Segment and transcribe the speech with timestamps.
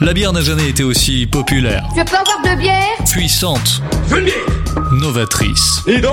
[0.00, 4.20] La bière n'a jamais été aussi populaire, Je peux avoir de bière puissante, Je veux
[4.20, 5.80] une bière novatrice.
[5.88, 6.12] Et donc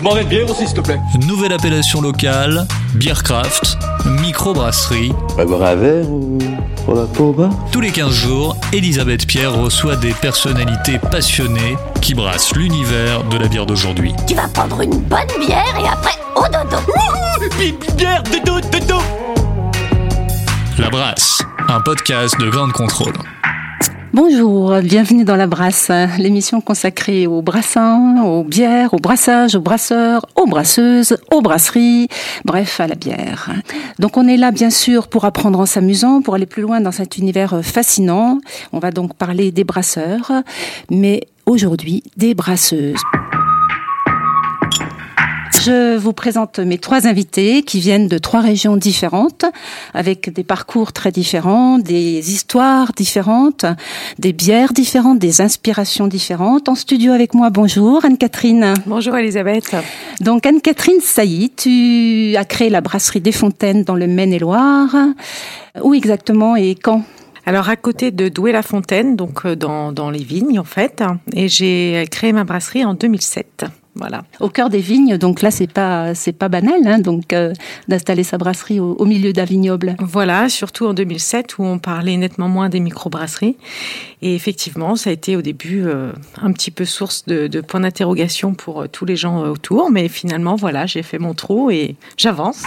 [0.00, 0.98] Tu bière aussi, s'il te plaît.
[1.26, 3.76] Nouvelle appellation locale, Beercraft,
[4.22, 5.12] microbrasserie.
[5.36, 6.38] Va boire un verre ou
[6.86, 7.36] pour la peau
[7.70, 13.48] Tous les 15 jours, Elisabeth Pierre reçoit des personnalités passionnées qui brassent l'univers de la
[13.48, 14.14] bière d'aujourd'hui.
[14.26, 16.49] Tu vas prendre une bonne bière et après au
[21.90, 23.14] podcast de contrôle.
[24.12, 30.24] Bonjour, bienvenue dans La Brasse, l'émission consacrée aux brassins, aux bières, aux brassages, aux brasseurs,
[30.36, 32.06] aux brasseuses, aux brasseries,
[32.44, 33.50] bref, à la bière.
[33.98, 36.92] Donc on est là bien sûr pour apprendre en s'amusant, pour aller plus loin dans
[36.92, 38.38] cet univers fascinant.
[38.72, 40.30] On va donc parler des brasseurs,
[40.92, 43.02] mais aujourd'hui des brasseuses.
[45.62, 49.44] Je vous présente mes trois invités qui viennent de trois régions différentes,
[49.92, 53.66] avec des parcours très différents, des histoires différentes,
[54.18, 56.70] des bières différentes, des inspirations différentes.
[56.70, 58.72] En studio avec moi, bonjour Anne-Catherine.
[58.86, 59.76] Bonjour Elisabeth.
[60.22, 64.96] Donc Anne-Catherine Sailly, tu as créé la brasserie des Fontaines dans le Maine-et-Loire.
[65.82, 67.04] Où exactement et quand?
[67.44, 71.02] Alors à côté de Douai-la-Fontaine, donc euh, dans, dans les vignes en fait,
[71.34, 73.66] et j'ai créé ma brasserie en 2007.
[74.00, 74.24] Voilà.
[74.40, 77.52] Au cœur des vignes, donc là c'est pas c'est pas banal, hein, donc euh,
[77.86, 79.94] d'installer sa brasserie au, au milieu d'un vignoble.
[79.98, 83.58] Voilà, surtout en 2007 où on parlait nettement moins des microbrasseries.
[84.22, 87.80] Et effectivement, ça a été au début euh, un petit peu source de, de points
[87.80, 89.90] d'interrogation pour euh, tous les gens autour.
[89.90, 92.62] Mais finalement, voilà, j'ai fait mon trou et j'avance.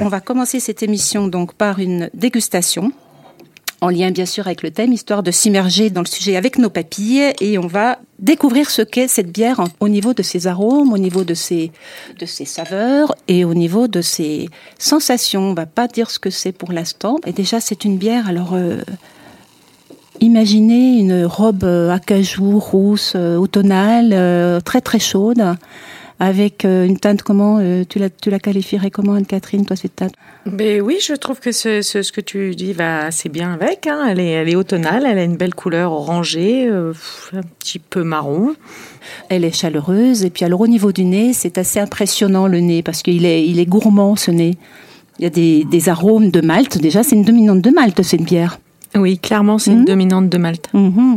[0.00, 2.92] On va commencer cette émission donc par une dégustation
[3.84, 6.70] en lien bien sûr avec le thème, histoire de s'immerger dans le sujet avec nos
[6.70, 10.98] papilles et on va découvrir ce qu'est cette bière au niveau de ses arômes, au
[10.98, 11.72] niveau de ses,
[12.18, 14.48] de ses saveurs et au niveau de ses
[14.78, 15.50] sensations.
[15.50, 17.18] On va pas dire ce que c'est pour l'instant.
[17.26, 18.80] Et déjà c'est une bière alors euh,
[20.20, 25.42] Imaginez une robe euh, acajou rousse euh, automnale très très chaude
[26.20, 29.96] avec euh, une teinte comment euh, tu la tu la qualifierais comment Anne-Catherine toi cette
[29.96, 30.14] teinte?
[30.46, 33.86] Mais oui, je trouve que ce, ce, ce que tu dis va assez bien avec.
[33.86, 34.06] hein.
[34.08, 36.92] Elle, est, elle est automnale, elle a une belle couleur orangée, euh,
[37.32, 38.54] un petit peu marron.
[39.28, 42.82] Elle est chaleureuse et puis alors au niveau du nez, c'est assez impressionnant le nez
[42.82, 44.56] parce qu'il est, il est gourmand ce nez.
[45.18, 46.78] Il y a des, des arômes de malt.
[46.78, 48.58] Déjà, c'est une dominante de malt cette bière.
[48.96, 50.68] Oui, clairement, c'est une dominante de Malte.
[50.72, 51.16] Mhm.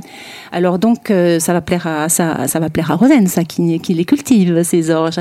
[0.51, 3.79] Alors donc, euh, ça va plaire à ça, ça va plaire à Rosen, ça qui,
[3.79, 5.19] qui les cultive ces orges.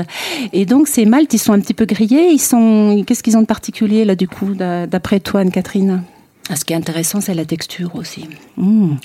[0.53, 2.29] Et donc ces maltes, ils sont un petit peu grillés.
[2.31, 6.01] Ils sont, qu'est-ce qu'ils ont de particulier là du coup, d'a- d'après toi, Anne-Catherine?
[6.49, 8.25] Ah, Ce qui est intéressant, c'est la texture aussi.
[8.57, 8.95] Mm.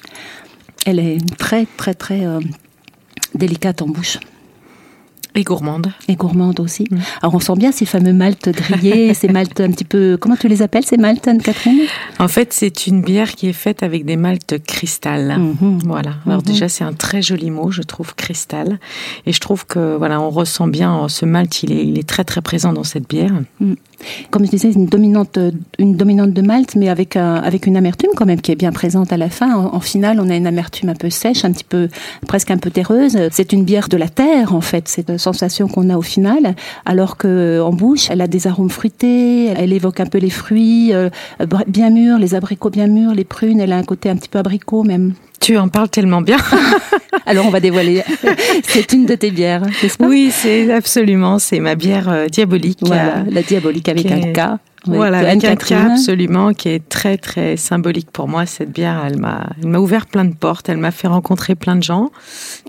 [0.87, 2.41] Elle est très très très euh,
[3.35, 4.19] délicate en bouche.
[5.35, 5.93] Et gourmande.
[6.09, 6.87] Et gourmande aussi.
[6.91, 6.99] Mm.
[7.23, 10.17] Alors on sent bien ces fameux maltes grillés, ces maltes un petit peu.
[10.21, 11.81] Comment tu les appelles ces maltes, Anne-Catherine
[12.19, 15.39] En fait, c'est une bière qui est faite avec des maltes cristal.
[15.39, 15.79] Mhm.
[15.87, 16.15] Voilà.
[16.27, 16.45] Alors Mhm.
[16.47, 18.79] déjà, c'est un très joli mot, je trouve, cristal.
[19.27, 21.63] Et je trouve que voilà, on ressent bien ce malt.
[21.63, 23.33] Il est, il est très très présent dans cette bière.
[24.31, 25.39] Comme je disais, une dominante,
[25.79, 29.13] une dominante de Malte, mais avec avec une amertume quand même qui est bien présente
[29.13, 29.55] à la fin.
[29.55, 31.89] En, finale, on a une amertume un peu sèche, un petit peu,
[32.27, 33.19] presque un peu terreuse.
[33.31, 36.55] C'est une bière de la terre, en fait, cette sensation qu'on a au final.
[36.85, 40.93] Alors que en bouche, elle a des arômes fruités, elle évoque un peu les fruits
[40.93, 41.11] euh,
[41.67, 43.61] bien mûrs, les abricots bien mûrs, les prunes.
[43.61, 45.15] Elle a un côté un petit peu abricot même.
[45.43, 46.39] Tu en parles tellement bien.
[47.27, 48.03] Alors on va dévoiler.
[48.65, 50.07] C'est une de tes bières, n'est-ce pas?
[50.07, 52.79] Oui, c'est absolument, c'est ma bière euh, diabolique.
[52.83, 54.59] Voilà, euh, la diabolique avec un K.
[54.87, 58.47] Voilà, avec cas absolument qui est très très symbolique pour moi.
[58.47, 60.69] Cette bière, elle m'a, elle m'a ouvert plein de portes.
[60.69, 62.11] Elle m'a fait rencontrer plein de gens.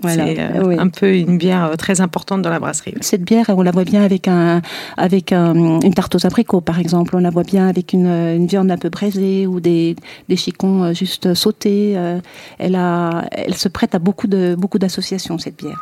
[0.02, 0.76] Voilà, C'est euh, oui.
[0.78, 2.94] un peu une bière euh, très importante dans la brasserie.
[3.00, 4.62] Cette bière, on la voit bien avec un,
[4.96, 7.16] avec un- une tarte aux abricots, par exemple.
[7.16, 9.96] On la voit bien avec une, une viande un peu braisée ou des,
[10.28, 11.96] des chicons euh, juste sautés.
[12.58, 15.80] Elle a, elle se prête à beaucoup de, beaucoup d'associations, cette bière.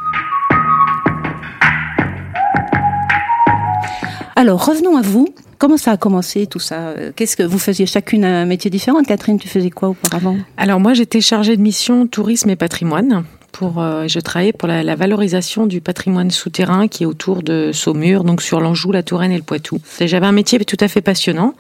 [4.37, 5.29] Alors, revenons à vous.
[5.63, 9.01] Comment ça a commencé tout ça Euh, Qu'est-ce que vous faisiez chacune un métier différent?
[9.05, 10.37] Catherine, tu faisais quoi auparavant?
[10.57, 13.23] Alors moi, j'étais chargée de mission tourisme et patrimoine
[13.63, 17.71] pour, euh, je travaillais pour la, la, valorisation du patrimoine souterrain qui est autour de
[17.73, 19.79] Saumur, donc sur l'Anjou, la Touraine et le Poitou.
[20.01, 21.55] J'avais un métier tout à fait passionnant.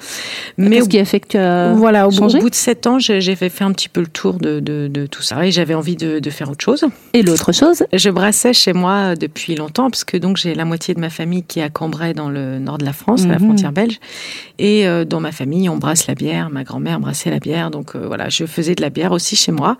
[0.58, 2.98] Mais ce qui a fait que tu as voilà, au, changé bout de sept ans,
[2.98, 5.74] j'ai fait, fait un petit peu le tour de, de, de tout ça et j'avais
[5.74, 6.84] envie de, de, faire autre chose.
[7.12, 10.94] Et l'autre chose Je brassais chez moi depuis longtemps parce que donc j'ai la moitié
[10.94, 13.38] de ma famille qui est à Cambrai dans le nord de la France, à la
[13.38, 13.44] Mhm.
[13.46, 14.00] frontière belge,
[14.58, 16.50] et euh, dans ma famille on brasse la bière.
[16.50, 19.52] Ma grand-mère brassait la bière, donc euh, voilà, je faisais de la bière aussi chez
[19.52, 19.76] moi.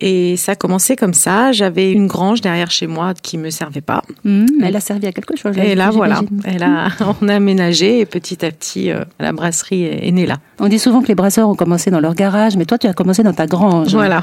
[0.00, 1.52] Et ça a commencé comme ça.
[1.52, 4.02] J'avais une grange derrière chez moi qui me servait pas.
[4.24, 5.56] Mmh, mais elle a servi à quelque chose.
[5.56, 6.88] Et là, voilà, elle a,
[7.22, 10.36] on a aménagé et petit à petit, euh, la brasserie est, est née là.
[10.58, 12.94] On dit souvent que les brasseurs ont commencé dans leur garage, mais toi, tu as
[12.94, 13.92] commencé dans ta grange.
[13.92, 14.22] Voilà.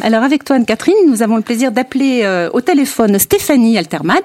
[0.00, 4.20] Alors, avec toi, Anne-Catherine, nous avons le plaisir d'appeler euh, au téléphone Stéphanie Altermat.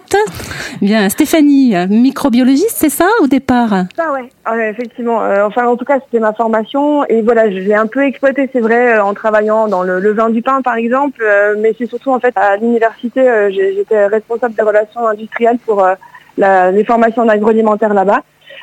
[0.82, 3.70] Bien, Stéphanie, euh, microbiologiste, c'est ça, au départ?
[3.96, 4.30] Ça, ouais.
[4.46, 5.22] Ah ouais, effectivement.
[5.24, 7.06] Euh, enfin, en tout cas, c'était ma formation.
[7.06, 10.14] Et voilà, je l'ai un peu exploité, c'est vrai, euh, en travaillant dans le, le
[10.14, 10.87] vin du pain, par exemple.
[10.94, 15.84] Euh, mais c'est surtout, en fait, à l'université, euh, j'étais responsable des relations industrielles pour
[15.84, 15.96] euh,
[16.38, 18.22] la- les formations en agroalimentaire là-bas,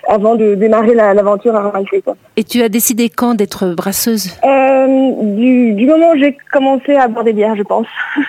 [0.09, 2.17] avant de démarrer la- l'aventure à Ramalté, quoi.
[2.37, 4.37] Et tu as décidé quand d'être brasseuse?
[4.45, 4.87] Euh,
[5.23, 7.87] du, du moment où j'ai commencé à boire des bières, je pense.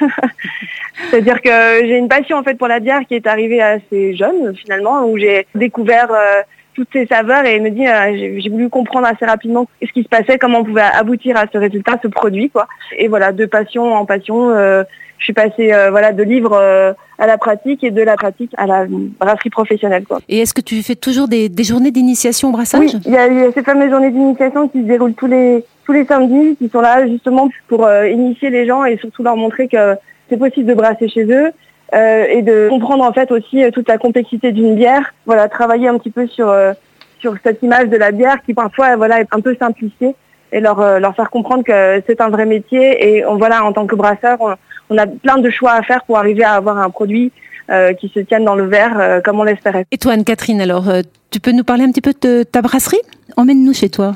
[1.09, 4.55] C'est-à-dire que j'ai une passion en fait pour la bière qui est arrivée assez jeune
[4.55, 6.41] finalement, où j'ai découvert euh,
[6.75, 10.09] toutes ces saveurs et me dit euh, j'ai voulu comprendre assez rapidement ce qui se
[10.09, 12.67] passait, comment on pouvait aboutir à ce résultat, ce produit quoi.
[12.97, 14.83] Et voilà, de passion en passion, euh,
[15.17, 18.51] je suis passée euh, voilà de livre euh, à la pratique et de la pratique
[18.57, 20.19] à la brasserie professionnelle quoi.
[20.29, 22.81] Et est-ce que tu fais toujours des, des journées d'initiation au brassage?
[22.81, 25.27] Oui, il y a, il y a ces fameuses journées d'initiation qui se déroulent tous
[25.27, 29.37] les tous les samedis, qui sont là justement pour initier les gens et surtout leur
[29.37, 29.95] montrer que
[30.29, 31.51] c'est possible de brasser chez eux
[31.93, 35.13] euh, et de comprendre en fait aussi euh, toute la complexité d'une bière.
[35.25, 36.73] Voilà, travailler un petit peu sur euh,
[37.19, 40.15] sur cette image de la bière qui parfois voilà est un peu simplifiée
[40.51, 43.85] et leur leur faire comprendre que c'est un vrai métier et on voilà en tant
[43.85, 44.37] que brasseur
[44.89, 47.31] on, a plein de choix à faire pour arriver à avoir un produit
[47.99, 49.85] qui se tienne dans le verre comme on l'espérait.
[49.91, 50.85] Et toi, Anne-Catherine, alors,
[51.31, 53.01] tu peux nous parler un petit peu de ta brasserie?
[53.37, 54.13] Emmène-nous chez toi.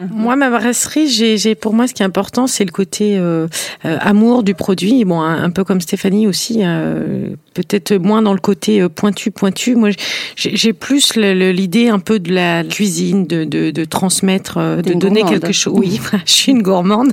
[0.00, 3.46] Moi, ma brasserie, j'ai, j'ai pour moi, ce qui est important, c'est le côté euh,
[3.84, 5.04] euh, amour du produit.
[5.04, 9.30] Bon, un, un peu comme Stéphanie aussi, euh, peut-être moins dans le côté euh, pointu,
[9.30, 9.74] pointu.
[9.76, 9.90] Moi,
[10.36, 15.22] j'ai, plus l'idée un peu de la cuisine, de, de, de transmettre, euh, de donner
[15.22, 15.40] gourmande.
[15.40, 15.74] quelque chose.
[15.76, 17.12] Oui, je suis une gourmande.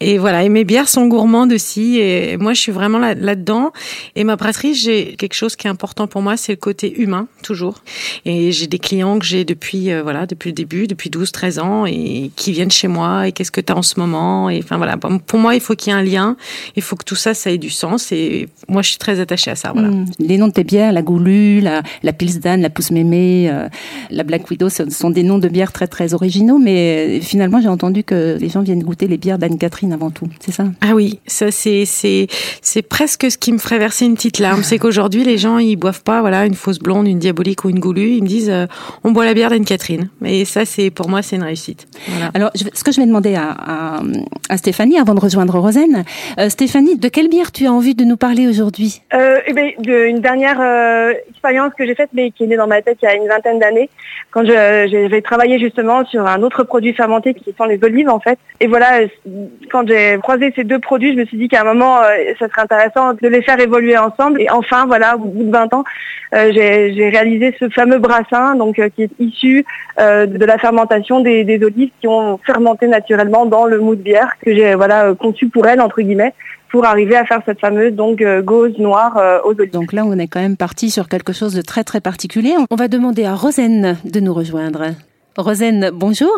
[0.00, 1.98] Et voilà, et mes bières sont gourmandes aussi.
[1.98, 3.72] Et moi, je suis vraiment là, là-dedans.
[4.16, 7.28] Et ma brasserie, j'ai quelque chose qui est important pour moi, c'est le côté humain,
[7.42, 7.76] toujours.
[8.24, 11.58] Et j'ai des clients que j'ai depuis, euh, voilà, depuis le début, depuis 12, 13
[11.58, 14.48] ans, et qui viennent chez moi, et qu'est-ce que tu as en ce moment?
[14.48, 14.96] Et enfin, voilà.
[14.96, 16.36] Pour moi, il faut qu'il y ait un lien.
[16.76, 18.12] Il faut que tout ça, ça ait du sens.
[18.12, 19.88] Et moi, je suis très attachée à ça, voilà.
[19.88, 20.06] Mm.
[20.18, 23.68] Les noms de tes bières, la Goulu, la, la Pilsdan, la Pousse Mémé, euh,
[24.10, 27.60] la Black Widow, ce sont des noms de bières très très originaux, mais euh, finalement
[27.60, 30.64] j'ai entendu que les gens viennent goûter les bières d'Anne-Catherine avant tout, c'est ça?
[30.80, 32.28] Ah oui, ça c'est c'est
[32.62, 35.76] c'est presque ce qui me ferait verser une petite larme, c'est qu'aujourd'hui les gens ils
[35.76, 38.66] boivent pas voilà une fausse blonde, une diabolique ou une goulue, ils me disent euh,
[39.02, 40.08] on boit la bière d'Anne-Catherine.
[40.24, 41.86] Et ça c'est pour moi c'est une réussite.
[42.08, 42.30] Voilà.
[42.34, 44.02] Alors, je ce que je vais demander à, à,
[44.48, 46.04] à Stéphanie avant de rejoindre Rosen,
[46.38, 49.00] euh, Stéphanie, de quelle bière tu as envie de nous parler aujourd'hui?
[49.14, 52.56] Euh, eh ben, de- une dernière euh, expérience que j'ai faite, mais qui est née
[52.56, 53.88] dans ma tête il y a une vingtaine d'années,
[54.30, 58.38] quand j'avais travaillé justement sur un autre produit fermenté qui sont les olives en fait.
[58.60, 59.00] Et voilà,
[59.70, 62.48] quand j'ai croisé ces deux produits, je me suis dit qu'à un moment, euh, ça
[62.48, 64.40] serait intéressant de les faire évoluer ensemble.
[64.40, 65.84] Et enfin, voilà, au bout de 20 ans,
[66.34, 69.64] euh, j'ai réalisé ce fameux brassin, donc qui est issu
[69.98, 74.32] de la fermentation des, des olives qui ont fermenté naturellement dans le mou de bière
[74.44, 76.32] que j'ai voilà conçu pour elles entre guillemets
[76.74, 79.70] pour arriver à faire cette fameuse donc euh, gauze noire euh, aux olives.
[79.70, 82.52] Donc là, on est quand même parti sur quelque chose de très très particulier.
[82.68, 84.86] On va demander à Rosen de nous rejoindre.
[85.38, 86.36] Rosen, bonjour.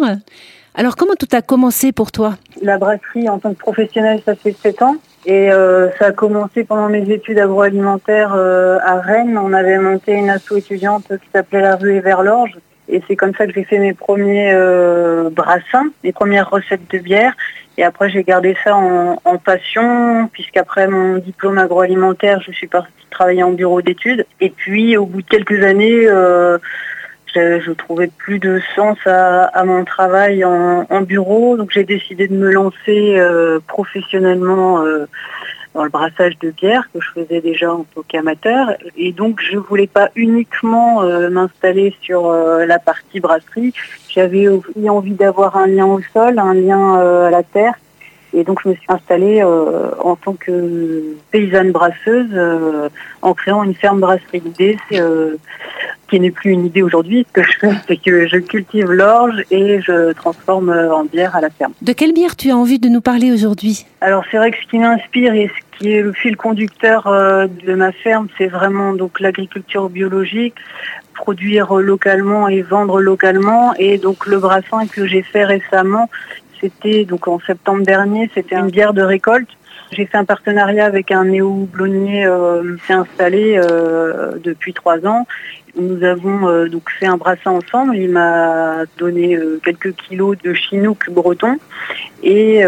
[0.75, 2.35] Alors, comment tout a commencé pour toi?
[2.61, 4.97] La brasserie en tant que professionnelle, ça fait 7 ans.
[5.25, 9.39] Et euh, ça a commencé pendant mes études agroalimentaires euh, à Rennes.
[9.39, 12.59] On avait monté une asso étudiante qui s'appelait la rue vers l'Orge.
[12.91, 16.99] Et c'est comme ça que j'ai fait mes premiers euh, brassins, mes premières recettes de
[16.99, 17.33] bière.
[17.79, 23.43] Et après, j'ai gardé ça en, passion, puisqu'après mon diplôme agroalimentaire, je suis partie travailler
[23.43, 24.27] en bureau d'études.
[24.41, 26.59] Et puis, au bout de quelques années, euh,
[27.35, 32.29] je, je trouvais plus de sens à, mon travail en, en bureau, donc j'ai décidé
[32.29, 35.07] de me lancer euh, professionnellement euh,
[35.77, 38.75] dans le brassage de bière que je faisais déjà en tant qu'amateur.
[38.97, 43.75] Et donc je voulais pas uniquement euh, m'installer sur euh, la partie brasserie,
[44.09, 44.49] j'avais
[44.89, 47.75] envie d'avoir un lien au sol, un lien euh, à la terre.
[48.33, 52.91] Et donc je me suis installée en tant que paysanne brasseuse
[53.23, 54.43] en créant une ferme brasserie.
[54.45, 55.01] L'idée c'est
[56.09, 57.27] qui n'est plus une idée aujourd'hui.
[57.29, 61.41] Ce que je fais, c'est que je cultive l'orge et je transforme en bière à
[61.41, 61.73] la ferme.
[61.83, 63.87] De quelle bière tu as envie de nous parler aujourd'hui?
[64.01, 67.47] Alors c'est vrai que ce qui m'inspire et ce qui est le fil conducteur euh,
[67.67, 70.55] de ma ferme, c'est vraiment donc l'agriculture biologique,
[71.15, 73.75] produire localement et vendre localement.
[73.79, 76.09] Et donc le brassin que j'ai fait récemment,
[76.61, 79.49] c'était donc en septembre dernier, c'était une bière de récolte.
[79.93, 85.27] J'ai fait un partenariat avec un néo-houblonnier euh, qui s'est installé euh, depuis trois ans.
[85.79, 87.97] Nous avons euh, donc fait un brassin ensemble.
[87.97, 91.59] Il m'a donné euh, quelques kilos de chinook breton
[92.23, 92.63] et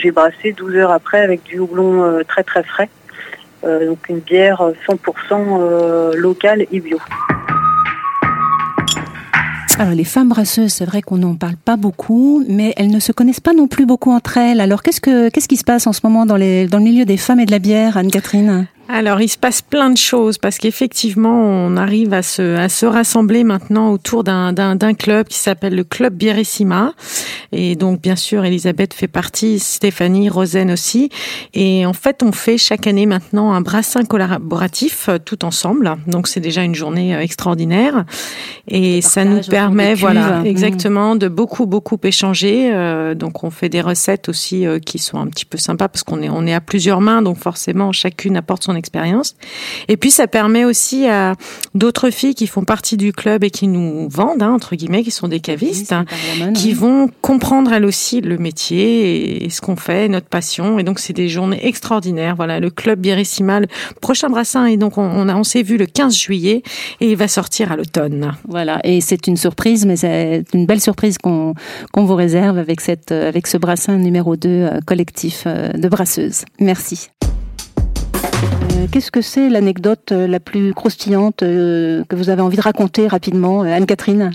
[0.00, 2.88] j'ai brassé 12 heures après avec du houblon très très frais.
[3.62, 4.98] Donc une bière 100%
[5.32, 6.98] euh, locale et bio.
[9.80, 13.12] Alors les femmes brasseuses, c'est vrai qu'on n'en parle pas beaucoup, mais elles ne se
[13.12, 14.60] connaissent pas non plus beaucoup entre elles.
[14.60, 17.06] Alors qu'est-ce que qu'est-ce qui se passe en ce moment dans les dans le milieu
[17.06, 18.66] des femmes et de la bière, Anne-Catherine?
[18.92, 22.86] Alors, il se passe plein de choses parce qu'effectivement, on arrive à se, à se
[22.86, 26.94] rassembler maintenant autour d'un, d'un, d'un club qui s'appelle le Club Bierissima.
[27.52, 31.08] Et donc, bien sûr, Elisabeth fait partie, Stéphanie, Rosen aussi.
[31.54, 35.96] Et en fait, on fait chaque année maintenant un brassin collaboratif euh, tout ensemble.
[36.08, 38.04] Donc, c'est déjà une journée euh, extraordinaire.
[38.66, 40.46] Et ça nous permet, voilà, cuves.
[40.46, 42.72] exactement, de beaucoup, beaucoup échanger.
[42.72, 46.22] Euh, donc, on fait des recettes aussi qui sont un petit peu sympas parce qu'on
[46.22, 47.22] est, on est à plusieurs mains.
[47.22, 49.36] Donc, forcément, chacune apporte son expérience.
[49.86, 51.34] Et puis, ça permet aussi à
[51.74, 55.12] d'autres filles qui font partie du club et qui nous vendent, hein, entre guillemets, qui
[55.12, 56.04] sont des cavistes, hein,
[56.54, 60.78] qui vont comprendre elles aussi le métier et ce qu'on fait, notre passion.
[60.78, 62.34] Et donc, c'est des journées extraordinaires.
[62.34, 63.68] Voilà, le club Bierissima, le
[64.00, 64.66] prochain brassin.
[64.66, 66.62] Et donc, on, on, a, on s'est vu le 15 juillet
[67.00, 68.32] et il va sortir à l'automne.
[68.48, 71.54] Voilà, et c'est une surprise, mais c'est une belle surprise qu'on
[71.92, 76.44] qu'on vous réserve avec cette avec ce brassin numéro 2 euh, collectif euh, de brasseuses.
[76.58, 77.10] Merci.
[78.80, 82.62] Euh, Qu'est-ce que c'est l'anecdote euh, la plus croustillante euh, que vous avez envie de
[82.62, 84.32] raconter rapidement, Anne-Catherine?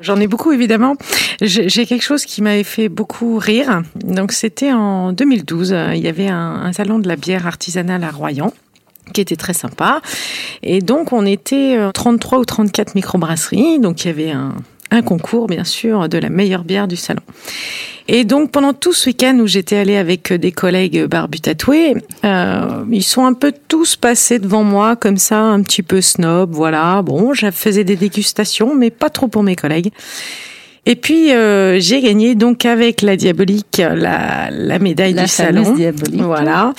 [0.00, 0.96] J'en ai beaucoup évidemment.
[1.40, 3.82] J'ai quelque chose qui m'avait fait beaucoup rire.
[4.04, 5.74] Donc c'était en 2012.
[5.94, 8.52] Il y avait un, un salon de la bière artisanale à Royan
[9.12, 10.00] qui était très sympa.
[10.62, 13.78] Et donc on était euh, 33 ou 34 microbrasseries.
[13.78, 14.54] Donc il y avait un,
[14.94, 17.22] un concours bien sûr de la meilleure bière du salon.
[18.06, 22.84] Et donc pendant tout ce week-end où j'étais allée avec des collègues barbus tatoués, euh,
[22.90, 27.00] ils sont un peu tous passés devant moi comme ça, un petit peu snob, voilà.
[27.02, 29.90] Bon, je faisais des dégustations, mais pas trop pour mes collègues.
[30.86, 35.72] Et puis euh, j'ai gagné donc avec la diabolique la, la médaille La du salon.
[35.74, 36.20] diabolique.
[36.20, 36.74] Voilà.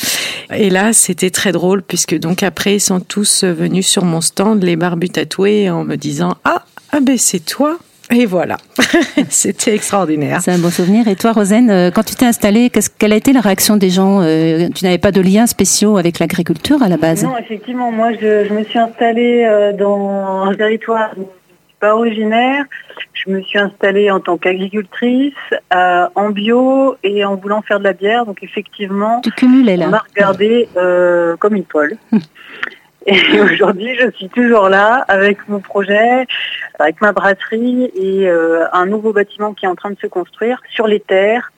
[0.54, 4.64] Et là c'était très drôle puisque donc après ils sont tous venus sur mon stand
[4.64, 7.80] les barbus tatoués en me disant ah ah ben c'est toi.
[8.12, 8.58] Et voilà,
[9.30, 10.40] c'était extraordinaire.
[10.42, 11.08] C'est un bon souvenir.
[11.08, 14.22] Et toi, Rosane, euh, quand tu t'es installée, quelle a été la réaction des gens
[14.22, 17.24] Euh, Tu n'avais pas de liens spéciaux avec l'agriculture à la base?
[17.24, 21.26] Non, effectivement, moi je, je me suis installée euh, dans un territoire où je
[21.70, 22.66] suis pas originaire.
[23.14, 25.34] Je me suis installée en tant qu'agricultrice,
[25.74, 28.26] euh, en bio et en voulant faire de la bière.
[28.28, 30.04] Donc effectivement, Tu cumulais on m'a là.
[30.16, 31.98] regardé euh, comme une folle.
[33.06, 36.26] Et aujourd'hui, je suis toujours là avec mon projet,
[36.80, 40.62] avec ma brasserie et euh, un nouveau bâtiment qui est en train de se construire
[40.74, 41.52] sur les terres.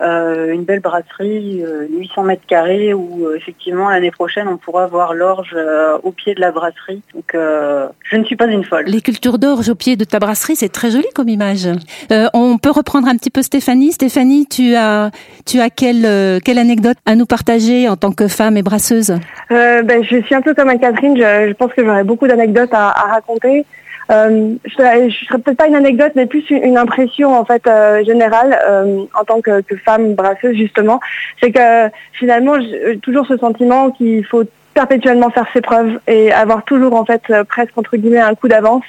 [0.00, 4.86] Euh, une belle brasserie, euh, 800 mètres carrés, où euh, effectivement l'année prochaine on pourra
[4.86, 7.02] voir l'orge euh, au pied de la brasserie.
[7.14, 8.84] Donc euh, je ne suis pas une folle.
[8.86, 11.66] Les cultures d'orge au pied de ta brasserie, c'est très joli comme image.
[12.12, 13.90] Euh, on peut reprendre un petit peu Stéphanie.
[13.90, 15.10] Stéphanie, tu as,
[15.44, 19.16] tu as quelle, euh, quelle anecdote à nous partager en tant que femme et brasseuse?
[19.50, 22.72] Euh, ben, je suis un peu comme Anne-Catherine, je, je pense que j'aurais beaucoup d'anecdotes
[22.72, 23.64] à, à raconter.
[24.10, 28.02] Euh, je je serais peut-être pas une anecdote, mais plus une, impression en fait euh,
[28.04, 31.00] générale euh, en tant que, que femme brasseuse justement.
[31.40, 36.64] C'est que finalement, j'ai toujours ce sentiment qu'il faut perpétuellement faire ses preuves et avoir
[36.64, 38.84] toujours en fait euh, presque entre guillemets un coup d'avance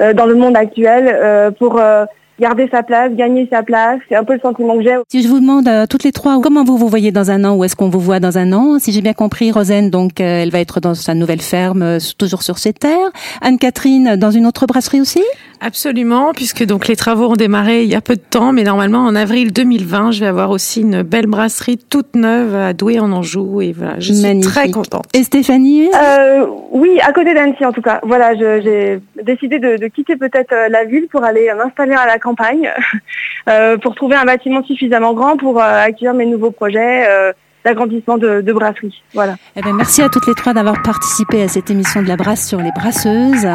[0.00, 2.06] euh, dans le monde actuel euh, pour euh,
[2.40, 4.00] garder sa place, gagner sa place.
[4.08, 4.96] C'est un peu le sentiment que j'ai.
[5.08, 7.56] Si je vous demande euh, toutes les trois, comment vous vous voyez dans un an?
[7.56, 8.78] Où est-ce qu'on vous voit dans un an?
[8.78, 11.98] Si j'ai bien compris, Rosane, donc euh, elle va être dans sa nouvelle ferme, euh,
[12.18, 13.10] toujours sur ses terres.
[13.40, 15.22] Anne-Catherine, dans une autre brasserie aussi?
[15.60, 18.98] Absolument, puisque donc les travaux ont démarré il y a peu de temps, mais normalement
[19.00, 23.10] en avril 2020, je vais avoir aussi une belle brasserie toute neuve à Douai en
[23.12, 24.52] Anjou et voilà, je suis Magnifique.
[24.52, 25.06] très contente.
[25.14, 28.00] Et Stéphanie Euh, oui, à côté d'Annecy en tout cas.
[28.02, 32.06] Voilà, je- j'ai décidé de, de quitter peut-être euh, la ville pour aller m'installer à
[32.06, 32.70] la campagne,
[33.48, 37.32] euh, pour trouver un bâtiment suffisamment grand pour euh, accueillir mes nouveaux projets euh,
[37.66, 39.02] d'agrandissement de, de brasserie.
[39.12, 39.34] Voilà.
[39.56, 42.46] Eh ben, merci à toutes les trois d'avoir participé à cette émission de la brasse
[42.46, 43.48] sur les brasseuses.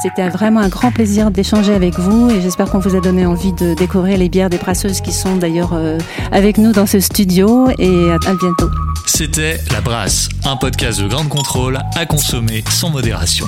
[0.00, 3.52] C'était vraiment un grand plaisir d'échanger avec vous et j'espère qu'on vous a donné envie
[3.54, 5.98] de découvrir les bières des brasseuses qui sont d'ailleurs euh,
[6.30, 8.70] avec nous dans ce studio et à, à bientôt.
[9.04, 13.46] C'était La Brasse, un podcast de grande contrôle à consommer sans modération.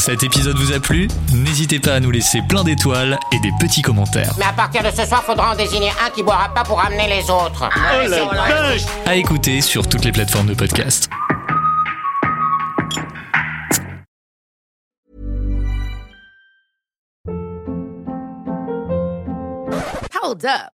[0.00, 3.82] Cet épisode vous a plu N'hésitez pas à nous laisser plein d'étoiles et des petits
[3.82, 4.32] commentaires.
[4.38, 7.06] Mais à partir de ce soir, faudra en désigner un qui boira pas pour amener
[7.06, 7.68] les autres.
[7.70, 11.10] Oh la vache À écouter sur toutes les plateformes de podcast.
[20.22, 20.79] Hold up.